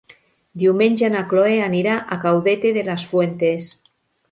[0.61, 3.71] Diumenge na Chloé anirà a Caudete de las Fuentes.